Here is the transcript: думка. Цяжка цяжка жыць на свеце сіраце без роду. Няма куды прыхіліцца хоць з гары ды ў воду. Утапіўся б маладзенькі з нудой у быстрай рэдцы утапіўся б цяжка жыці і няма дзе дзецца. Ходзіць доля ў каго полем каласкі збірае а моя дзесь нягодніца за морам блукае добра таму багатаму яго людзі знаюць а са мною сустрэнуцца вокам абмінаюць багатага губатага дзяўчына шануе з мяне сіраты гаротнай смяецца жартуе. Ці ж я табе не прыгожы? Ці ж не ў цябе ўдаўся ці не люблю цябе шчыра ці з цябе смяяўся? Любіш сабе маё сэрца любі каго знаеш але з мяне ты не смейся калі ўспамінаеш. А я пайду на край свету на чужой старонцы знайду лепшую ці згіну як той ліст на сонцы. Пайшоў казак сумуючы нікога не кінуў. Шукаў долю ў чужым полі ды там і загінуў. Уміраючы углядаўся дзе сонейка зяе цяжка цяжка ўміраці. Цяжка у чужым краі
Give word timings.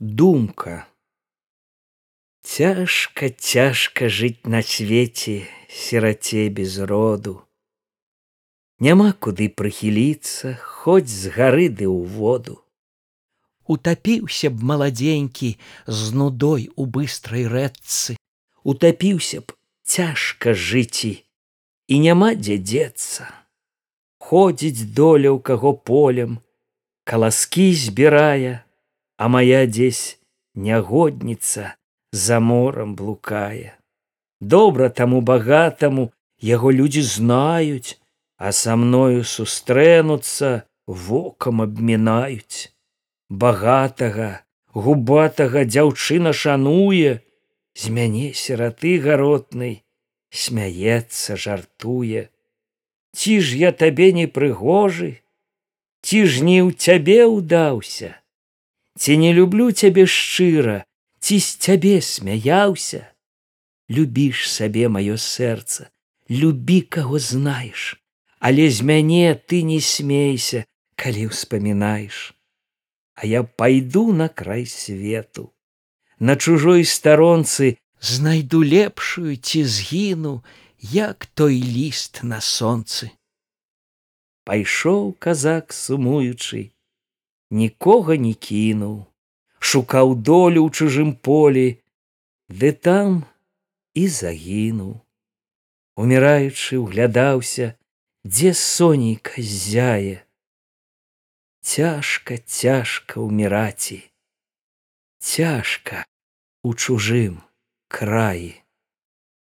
думка. 0.00 0.86
Цяжка 2.42 3.30
цяжка 3.30 4.08
жыць 4.08 4.42
на 4.44 4.60
свеце 4.62 5.46
сіраце 5.70 6.48
без 6.50 6.78
роду. 6.82 7.46
Няма 8.82 9.12
куды 9.12 9.48
прыхіліцца 9.48 10.58
хоць 10.58 11.06
з 11.06 11.30
гары 11.30 11.70
ды 11.70 11.86
ў 11.86 12.10
воду. 12.10 12.58
Утапіўся 13.70 14.50
б 14.50 14.60
маладзенькі 14.60 15.54
з 15.86 16.12
нудой 16.12 16.68
у 16.74 16.90
быстрай 16.90 17.46
рэдцы 17.46 18.18
утапіўся 18.66 19.46
б 19.46 19.54
цяжка 19.86 20.58
жыці 20.58 21.22
і 21.86 22.02
няма 22.02 22.34
дзе 22.34 22.58
дзецца. 22.58 23.30
Ходзіць 24.18 24.90
доля 24.90 25.30
ў 25.30 25.38
каго 25.38 25.72
полем 25.72 26.42
каласкі 27.06 27.70
збірае 27.78 28.63
а 29.16 29.28
моя 29.28 29.66
дзесь 29.66 30.18
нягодніца 30.54 31.74
за 32.12 32.40
морам 32.40 32.94
блукае 32.98 33.74
добра 34.40 34.88
таму 35.00 35.20
багатаму 35.20 36.10
яго 36.52 36.72
людзі 36.72 37.02
знаюць 37.02 37.98
а 38.36 38.52
са 38.52 38.76
мною 38.76 39.24
сустрэнуцца 39.34 40.54
вокам 40.86 41.62
абмінаюць 41.66 42.70
багатага 43.30 44.30
губатага 44.74 45.64
дзяўчына 45.64 46.34
шануе 46.34 47.20
з 47.74 47.90
мяне 47.90 48.32
сіраты 48.34 48.98
гаротнай 49.02 49.82
смяецца 50.34 51.36
жартуе. 51.36 52.28
Ці 53.14 53.38
ж 53.40 53.56
я 53.58 53.70
табе 53.70 54.10
не 54.12 54.26
прыгожы? 54.26 55.22
Ці 56.02 56.26
ж 56.26 56.42
не 56.42 56.58
ў 56.66 56.74
цябе 56.74 57.22
ўдаўся 57.30 58.18
ці 58.98 59.18
не 59.18 59.32
люблю 59.32 59.72
цябе 59.72 60.06
шчыра 60.06 60.84
ці 61.20 61.40
з 61.40 61.48
цябе 61.56 62.00
смяяўся? 62.00 63.10
Любіш 63.90 64.48
сабе 64.50 64.88
маё 64.88 65.16
сэрца 65.20 65.90
любі 66.30 66.80
каго 66.80 67.18
знаеш 67.18 68.00
але 68.44 68.68
з 68.68 68.84
мяне 68.84 69.32
ты 69.48 69.62
не 69.64 69.80
смейся 69.80 70.66
калі 71.00 71.32
ўспамінаеш. 71.32 72.36
А 73.16 73.24
я 73.24 73.40
пайду 73.40 74.12
на 74.12 74.28
край 74.28 74.66
свету 74.68 75.48
на 76.20 76.36
чужой 76.36 76.84
старонцы 76.84 77.80
знайду 78.04 78.60
лепшую 78.60 79.40
ці 79.40 79.64
згіну 79.64 80.44
як 80.92 81.24
той 81.32 81.56
ліст 81.56 82.20
на 82.20 82.44
сонцы. 82.44 83.08
Пайшоў 84.44 85.16
казак 85.16 85.72
сумуючы 85.72 86.68
нікога 87.54 88.18
не 88.26 88.34
кінуў. 88.34 89.06
Шукаў 89.62 90.18
долю 90.28 90.66
ў 90.66 90.70
чужым 90.74 91.14
полі 91.14 91.68
ды 92.50 92.74
там 92.74 93.22
і 93.94 94.04
загінуў. 94.18 95.00
Уміраючы 95.94 96.82
углядаўся 96.82 97.72
дзе 98.26 98.52
сонейка 98.58 99.38
зяе 99.38 100.24
цяжка 101.64 102.36
цяжка 102.36 103.24
ўміраці. 103.24 104.04
Цяжка 105.16 106.04
у 106.60 106.76
чужым 106.76 107.40
краі 107.88 108.63